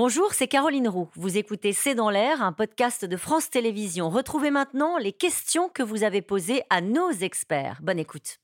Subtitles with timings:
[0.00, 1.10] Bonjour, c'est Caroline Roux.
[1.16, 4.10] Vous écoutez C'est dans l'air, un podcast de France Télévisions.
[4.10, 7.80] Retrouvez maintenant les questions que vous avez posées à nos experts.
[7.82, 8.38] Bonne écoute.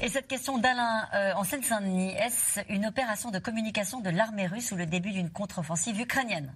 [0.00, 4.72] Et cette question d'Alain euh, en Seine-Saint-Denis, est-ce une opération de communication de l'armée russe
[4.72, 6.52] ou le début d'une contre-offensive ukrainienne?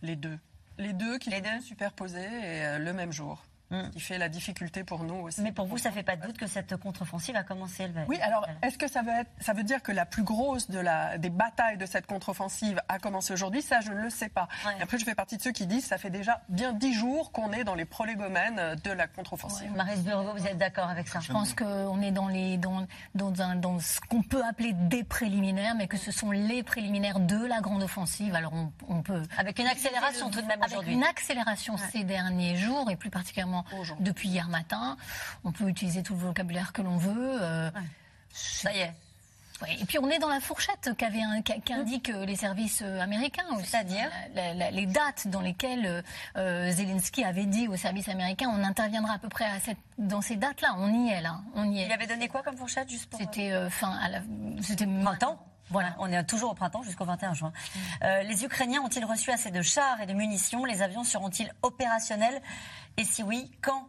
[0.00, 0.38] Les deux.
[0.78, 3.44] Les deux qui les sont superposés et euh, le même jour.
[3.70, 3.90] Mm.
[3.90, 5.42] qui fait la difficulté pour nous aussi.
[5.42, 8.00] Mais pour vous, ça ne fait pas de doute que cette contre-offensive a commencé le
[8.08, 10.78] Oui, alors est-ce que ça veut, être, ça veut dire que la plus grosse de
[10.78, 13.60] la, des batailles de cette contre-offensive a commencé aujourd'hui?
[13.60, 14.48] Ça, je ne le sais pas.
[14.80, 17.30] après, je fais partie de ceux qui disent que ça fait déjà bien dix jours
[17.30, 19.70] qu'on est dans les prolégomènes de la contre-offensive.
[19.76, 21.20] Marie Burgo, vous êtes d'accord avec ça?
[21.20, 25.04] Je pense qu'on est dans, les, dans, dans, un, dans ce qu'on peut appeler des
[25.04, 28.34] préliminaires, mais que ce sont les préliminaires de la grande offensive.
[28.34, 28.54] Alors
[28.88, 29.22] on, peut...
[29.36, 30.94] Avec une accélération tout de même aujourd'hui.
[30.94, 33.57] Avec une accélération ces derniers jours, et plus particulièrement
[34.00, 34.96] depuis hier matin.
[35.44, 37.42] On peut utiliser tout le vocabulaire que l'on veut.
[37.42, 37.70] Euh,
[38.32, 38.92] Ça y est.
[39.80, 44.08] Et puis on est dans la fourchette qu'indiquent les services euh, américains, c'est-à-dire
[44.70, 46.04] les dates dans lesquelles
[46.36, 50.20] euh, Zelensky avait dit aux services américains on interviendra à peu près à cette, dans
[50.20, 50.76] ces dates-là.
[50.78, 51.40] On y est là.
[51.56, 51.86] On y est.
[51.86, 53.98] Il avait donné quoi comme fourchette juste pour C'était fin
[54.62, 55.44] c'était printemps.
[55.70, 57.52] Voilà, on est toujours au printemps jusqu'au 21 juin.
[58.02, 58.08] Mm.
[58.26, 60.64] les Ukrainiens ont-ils reçu assez de chars et de munitions?
[60.64, 62.40] Les avions seront-ils opérationnels?
[62.96, 63.86] Et si oui, quand?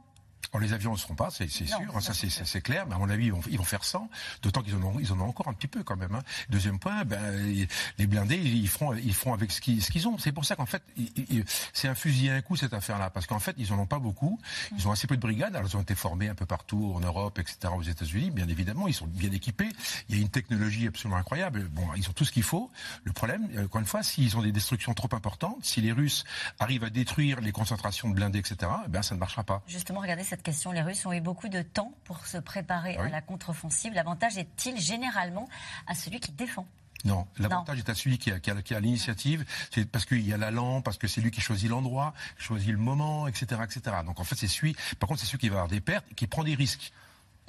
[0.57, 1.67] Les avions ne seront pas, c'est sûr,
[2.01, 4.09] ça c'est clair, mais à mon avis ils vont, ils vont faire 100,
[4.41, 6.15] d'autant qu'ils en, ont, ils en ont encore un petit peu quand même.
[6.15, 6.23] Hein.
[6.49, 7.35] Deuxième point, ben,
[7.97, 10.17] les blindés, ils feront, ils feront avec ce qu'ils ont.
[10.17, 10.81] C'est pour ça qu'en fait,
[11.73, 13.99] c'est un fusil à un coup cette affaire-là, parce qu'en fait, ils en ont pas
[13.99, 14.39] beaucoup,
[14.77, 16.99] ils ont assez peu de brigades, alors ils ont été formés un peu partout en
[16.99, 19.69] Europe, etc., aux États-Unis, bien évidemment, ils sont bien équipés,
[20.07, 22.71] il y a une technologie absolument incroyable, bon, ils ont tout ce qu'il faut.
[23.03, 26.23] Le problème, encore une fois, s'ils ont des destructions trop importantes, si les Russes
[26.59, 29.61] arrivent à détruire les concentrations de blindés, etc., ben, ça ne marchera pas.
[29.67, 30.71] Justement, regardez cette question.
[30.71, 33.93] Les Russes ont eu beaucoup de temps pour se préparer à la contre-offensive.
[33.93, 35.47] L'avantage est-il généralement
[35.87, 36.65] à celui qui défend?
[37.05, 40.37] Non, l'avantage est à celui qui a, qui a, l'initiative, c'est parce qu'il y a
[40.37, 43.97] la lampe, parce que c'est lui qui choisit l'endroit, choisit le moment, etc., etc.
[44.05, 44.75] Donc en fait, c'est celui.
[44.99, 46.91] Par contre, c'est celui qui va avoir des pertes, qui prend des risques.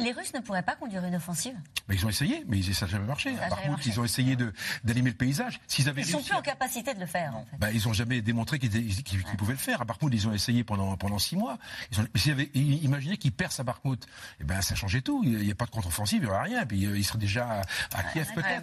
[0.00, 1.54] Les Russes ne pourraient pas conduire une offensive
[1.88, 3.34] mais Ils ont essayé, mais ça n'a jamais marché.
[3.48, 4.36] Par contre, ils ont essayé
[4.84, 5.60] d'animer le paysage.
[5.66, 7.34] S'ils avaient ils sont plus en capacité de le faire.
[7.34, 7.56] En fait.
[7.58, 9.82] bah, ils n'ont jamais démontré qu'ils pouvaient le faire.
[9.82, 11.58] À Barkmout, ils ont essayé pendant, pendant six mois.
[11.92, 14.06] Ils ont, avaient imaginé qu'ils percent à Barkmout,
[14.40, 15.22] eh ben, ça changeait tout.
[15.24, 16.64] Il n'y a pas de contre-offensive, il n'y aurait rien.
[16.64, 17.62] Puis, euh, ils seraient déjà
[17.92, 18.62] à Kiev peut-être.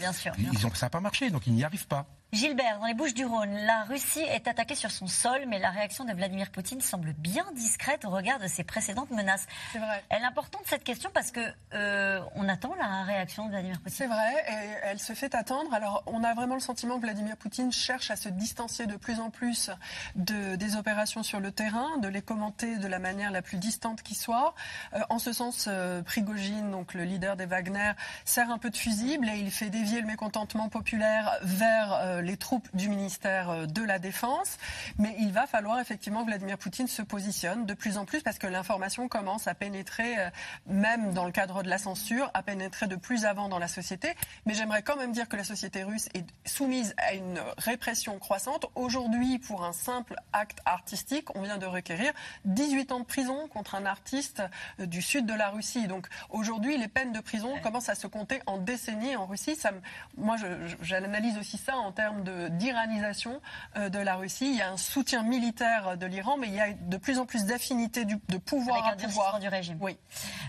[0.54, 2.08] Ils ont, ça n'a pas marché, donc ils n'y arrivent pas.
[2.34, 5.70] Gilbert, dans les Bouches du Rhône, la Russie est attaquée sur son sol, mais la
[5.70, 9.48] réaction de Vladimir Poutine semble bien discrète au regard de ses précédentes menaces.
[9.72, 10.04] C'est vrai.
[10.10, 11.40] Elle est importante cette question parce que
[11.74, 13.98] euh, on attend la réaction de Vladimir Poutine.
[13.98, 15.74] C'est vrai, et elle se fait attendre.
[15.74, 19.22] Alors, on a vraiment le sentiment que Vladimir Poutine cherche à se distancier de plus
[19.22, 19.72] en plus
[20.16, 24.04] de, des opérations sur le terrain, de les commenter de la manière la plus distante
[24.04, 24.54] qui soit.
[24.94, 27.94] Euh, en ce sens, euh, Prigogine, donc le leader des Wagner,
[28.26, 32.38] sert un peu de fusible et il fait dévier le mécontentement populaire vers euh, les
[32.38, 34.58] troupes du ministère euh, de la Défense.
[34.98, 38.38] Mais il va falloir effectivement que Vladimir Poutine se positionne de plus en plus parce
[38.38, 40.30] que l'information commence à pénétrer, euh,
[40.68, 44.14] même dans le cadre de la censure, à pénétrer de plus avant dans la société.
[44.46, 48.66] Mais j'aimerais quand même dire que la société russe est soumise à une répression croissante.
[48.76, 52.12] Aujourd'hui, pour un simple acte artistique, on vient de requérir
[52.46, 54.42] 18 ans de prison contre un artiste
[54.80, 55.88] du sud de la Russie.
[55.88, 59.56] Donc aujourd'hui, les peines de prison commencent à se compter en décennies en Russie.
[59.56, 59.72] Ça,
[60.18, 60.36] moi,
[60.82, 62.07] j'analyse aussi ça en termes
[62.52, 63.42] d'iranisation
[63.76, 64.50] euh, de la Russie.
[64.52, 67.26] Il y a un soutien militaire de l'Iran, mais il y a de plus en
[67.26, 69.40] plus d'affinité de pouvoir Avec un pouvoir.
[69.40, 69.78] du régime.
[69.82, 69.98] Oui.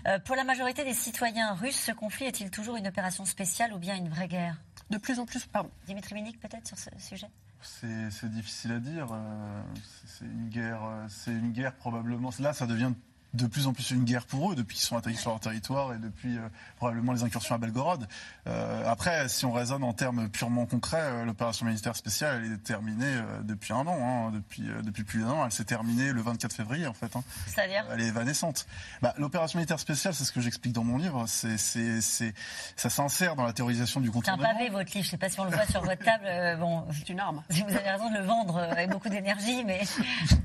[0.07, 3.79] Euh, pour la majorité des citoyens russes, ce conflit est-il toujours une opération spéciale ou
[3.79, 4.57] bien une vraie guerre?
[4.91, 5.71] De plus en plus, pardon.
[5.87, 7.29] Dimitri Minik, peut-être sur ce sujet?
[7.61, 9.09] C'est difficile à dire.
[9.13, 9.63] Euh,
[10.07, 12.31] c'est une guerre, c'est une guerre probablement.
[12.39, 12.93] Là, ça devient
[13.35, 15.93] de plus en plus une guerre pour eux depuis qu'ils sont attaqués sur leur territoire
[15.93, 18.07] et depuis euh, probablement les incursions à Belgorod.
[18.47, 22.57] Euh, après, si on raisonne en termes purement concrets, euh, l'opération militaire spéciale elle est
[22.59, 25.45] terminée depuis un an, hein, depuis depuis plus d'un an.
[25.45, 27.15] Elle s'est terminée le 24 février en fait.
[27.17, 27.23] Hein.
[27.47, 27.85] C'est-à-dire?
[27.93, 28.67] Elle est évanescente.
[29.03, 31.25] Bah, l'opération militaire spéciale, c'est ce que j'explique dans mon livre.
[31.27, 32.35] C'est c'est
[32.77, 34.43] ça s'insère dans la théorisation du contournement.
[34.43, 35.05] C'est un pavé votre livre.
[35.05, 36.59] Je sais pas si on le voit sur votre table.
[36.59, 37.43] bon, c'est une arme.
[37.51, 39.83] Si vous avez raison de le vendre avec beaucoup d'énergie, mais,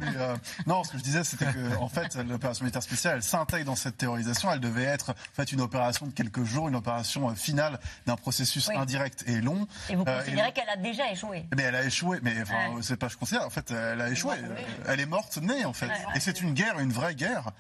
[0.68, 3.76] non, ce que je disais, c'était que en fait l'opération militaire spéciale, elle s'intègre dans
[3.76, 4.52] cette théorisation.
[4.52, 8.16] Elle devait être en fait une opération de quelques jours, une opération euh, finale d'un
[8.16, 9.68] processus indirect et long.
[9.90, 12.20] Et vous euh, considérez qu'elle a déjà échoué Mais elle a échoué.
[12.22, 13.46] Mais enfin, c'est pas je considère.
[13.46, 14.36] En fait, elle a échoué.
[14.88, 15.90] Elle est morte née en fait.
[16.16, 17.52] Et c'est une guerre, une vraie guerre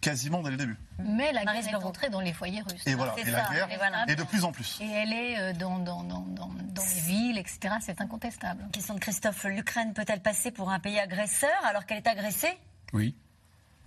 [0.00, 0.76] quasiment dès le début.
[0.98, 2.86] Mais la guerre est rentrée dans les foyers russes.
[2.86, 3.68] Et voilà, et la guerre,
[4.08, 4.78] et, de plus en plus.
[4.80, 6.50] Et elle est euh, dans, dans, dans, dans
[6.94, 7.74] les villes, etc.
[7.80, 8.64] C'est incontestable.
[8.72, 12.56] Question de Christophe, l'Ukraine peut-elle passer pour un pays agresseur alors qu'elle est agressée?
[12.92, 13.14] Oui.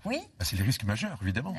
[0.05, 0.19] Oui.
[0.39, 1.55] Bah, c'est les risques majeurs, évidemment.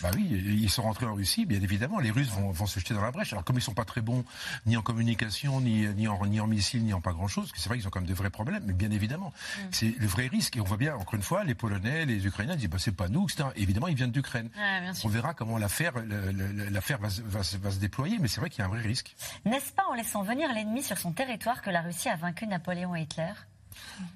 [0.00, 2.00] Bah oui, ils sont rentrés en Russie, bien évidemment.
[2.00, 3.32] Les Russes vont, vont se jeter dans la brèche.
[3.32, 4.24] Alors comme ils sont pas très bons
[4.66, 7.68] ni en communication, ni, ni en ni en missiles, ni en pas grand chose, c'est
[7.68, 8.64] vrai qu'ils ont quand même de vrais problèmes.
[8.66, 9.60] Mais bien évidemment, mm.
[9.70, 10.56] c'est le vrai risque.
[10.56, 13.08] Et on voit bien, encore une fois, les Polonais, les Ukrainiens disent bah c'est pas
[13.08, 13.50] nous, etc.
[13.56, 14.50] Évidemment, ils viennent d'Ukraine.
[15.04, 15.92] on verra comment l'affaire
[16.70, 19.14] l'affaire va, va, va, se déployer, mais c'est vrai qu'il y a un vrai risque.
[19.44, 22.96] N'est-ce pas en laissant venir l'ennemi sur son territoire que la Russie a vaincu Napoléon
[22.96, 23.32] et Hitler?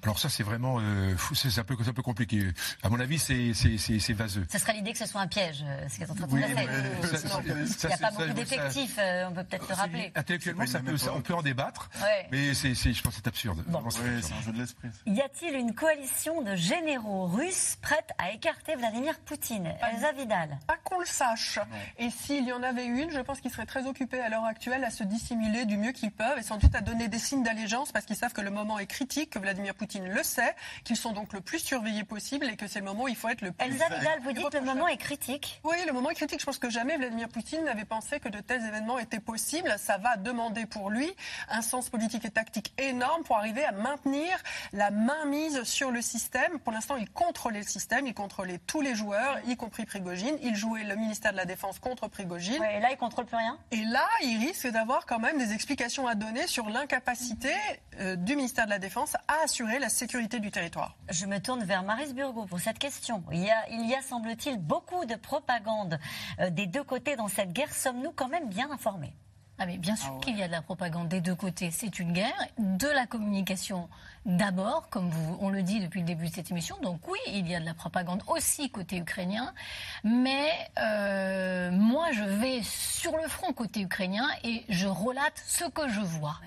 [0.03, 2.47] Alors ça, c'est vraiment, euh, c'est un peu, un peu compliqué.
[2.83, 4.45] À mon avis, c'est, c'est, vaseux.
[4.51, 6.31] Ce serait l'idée que ce soit un piège, euh, ce qui est en train de
[6.31, 10.11] se Il n'y a pas beaucoup d'effectifs, euh, on peut peut-être le rappeler.
[10.15, 11.89] Intellectuellement, ça peut, on peut en débattre,
[12.31, 13.63] mais c'est, je pense que c'est absurde.
[13.89, 14.89] c'est un jeu de l'esprit.
[15.05, 19.73] Y a-t-il une coalition de généraux russes prête à écarter Vladimir Poutine?
[19.91, 21.59] Elsa Vidal Pas qu'on le sache.
[21.97, 24.83] Et s'il y en avait une, je pense qu'ils seraient très occupés à l'heure actuelle
[24.83, 27.91] à se dissimuler du mieux qu'ils peuvent et sans doute à donner des signes d'allégeance
[27.91, 30.53] parce qu'ils savent que le moment est critique, que Vladimir Poutine le sait,
[30.83, 33.29] qu'ils sont donc le plus surveillés possible et que c'est le moment où il faut
[33.29, 33.65] être le plus...
[33.65, 36.41] Elsa Vidal, vous dites que le moment est critique Oui, le moment est critique.
[36.41, 39.73] Je pense que jamais Vladimir Poutine n'avait pensé que de tels événements étaient possibles.
[39.77, 41.09] Ça va demander pour lui
[41.49, 44.37] un sens politique et tactique énorme pour arriver à maintenir
[44.73, 46.59] la mainmise sur le système.
[46.59, 50.37] Pour l'instant, il contrôlait le système, il contrôlait tous les joueurs, y compris Prigogine.
[50.41, 52.61] Il jouait le ministère de la Défense contre Prigogine.
[52.63, 56.05] et là, il contrôle plus rien Et là, il risque d'avoir quand même des explications
[56.05, 57.53] à donner sur l'incapacité
[57.99, 60.95] euh, du ministère de la Défense à assurer la sécurité du territoire.
[61.09, 63.23] Je me tourne vers Maris Burgo pour cette question.
[63.31, 65.99] Il y a, il y a semble-t-il, beaucoup de propagande
[66.39, 67.73] euh, des deux côtés dans cette guerre.
[67.73, 69.13] Sommes-nous quand même bien informés?
[69.59, 71.71] Ah mais bien sûr ah qu'il y a de la propagande des deux côtés.
[71.71, 73.89] C'est une guerre, de la communication
[74.25, 76.77] d'abord, comme vous, on le dit depuis le début de cette émission.
[76.83, 79.53] Donc oui, il y a de la propagande aussi côté ukrainien.
[80.03, 85.89] Mais euh, moi, je vais sur le front côté ukrainien et je relate ce que
[85.89, 86.39] je vois.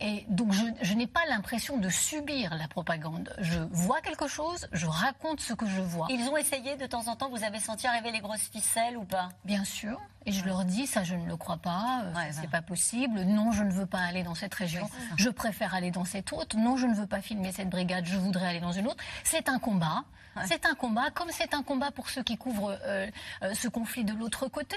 [0.00, 3.34] Et donc, je, n'ai pas l'impression de subir la propagande.
[3.38, 6.06] Je vois quelque chose, je raconte ce que je vois.
[6.10, 9.04] Ils ont essayé de temps en temps, vous avez senti arriver les grosses ficelles ou
[9.04, 9.30] pas?
[9.44, 10.00] Bien sûr.
[10.26, 13.20] Et je leur dis, ça, je ne le crois pas, euh, c'est pas possible.
[13.22, 14.88] Non, je ne veux pas aller dans cette région.
[15.16, 16.56] je préfère aller dans cette autre.
[16.56, 18.04] Non, je ne veux pas filmer cette brigade.
[18.06, 19.02] Je voudrais aller dans une autre.
[19.22, 20.02] C'est un combat.
[20.44, 23.06] C'est un combat, comme c'est un combat pour ceux qui couvrent euh,
[23.42, 24.76] euh, ce conflit de l'autre côté.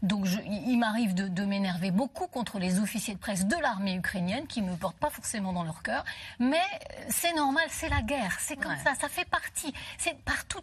[0.00, 3.96] donc, je, il m'arrive de, de m'énerver beaucoup contre les officiers de presse de l'armée
[3.96, 6.06] ukrainienne qui ne me portent pas forcément dans leur cœur.
[6.38, 6.62] Mais
[7.10, 8.34] c'est normal, c'est la guerre.
[8.40, 8.94] C'est comme ça.
[8.94, 9.74] Ça fait partie.
[9.98, 10.60] C'est partout.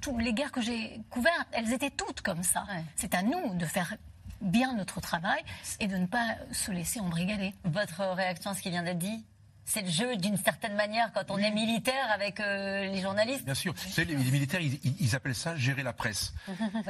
[0.00, 2.64] Toutes les guerres que j'ai couvertes, elles étaient toutes comme ça.
[2.96, 3.94] C'est à nous de faire
[4.40, 5.42] bien notre travail
[5.80, 7.54] et de ne pas se laisser embrigader.
[7.64, 9.24] Votre réaction à ce qui vient d'être dit
[9.64, 13.44] c'est le jeu d'une certaine manière quand on est militaire avec euh, les journalistes.
[13.44, 13.74] Bien sûr.
[13.96, 16.34] les, militaires, ils, appellent ça gérer la presse.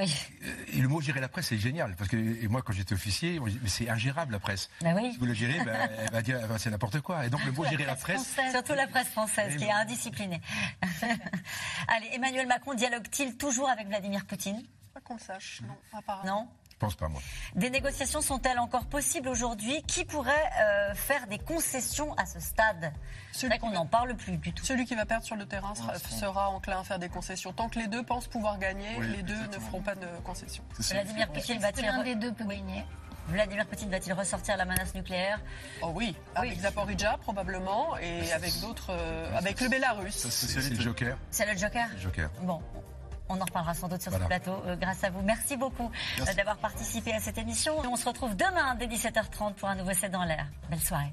[0.72, 1.94] Et le mot gérer la presse, c'est génial.
[1.96, 4.70] Parce que et moi, quand j'étais officier, c'est ingérable la presse.
[4.80, 5.12] Bah oui.
[5.12, 7.26] Si vous la gérez, bah, elle va dire c'est n'importe quoi.
[7.26, 8.36] Et donc le mot gérer la presse.
[8.50, 10.40] Surtout la presse française, qui est indisciplinée.
[11.88, 14.62] Allez, Emmanuel Macron dialogue-t-il toujours avec Vladimir Poutine?
[14.94, 16.42] Pas qu'on le sache, non, apparemment.
[16.42, 16.48] Non?
[16.78, 17.22] Pense pas, moi.
[17.54, 19.82] Des négociations sont-elles encore possibles aujourd'hui?
[19.84, 22.92] Qui pourrait euh, faire des concessions à ce stade?
[23.30, 24.64] C'est vrai qu'on n'en parle plus du tout.
[24.64, 27.52] Celui qui va perdre sur le terrain sera, enclin à faire des concessions.
[27.52, 30.64] Tant que les deux pensent pouvoir gagner, les deux ne feront pas de concessions.
[30.78, 32.84] Vladimir Poutine va-t-il l'un des deux peut gagner?
[33.28, 35.40] Vladimir Poutine va-t-il ressortir la menace nucléaire?
[35.82, 40.16] Oh oui, avec Zaporizhia probablement et avec d'autres, euh, avec le Bélarus.
[40.28, 41.16] C'est le Joker.
[41.30, 41.88] C'est le Joker?
[41.98, 42.28] Joker.
[42.40, 42.60] Bon,
[43.32, 45.22] on en reparlera sans doute sur ce plateau euh, grâce à vous.
[45.22, 45.90] Merci beaucoup
[46.20, 47.74] euh, d'avoir participé à cette émission.
[47.78, 50.46] On se retrouve demain dès 17h30 pour un nouveau set dans l'air.
[50.70, 51.12] Belle soirée.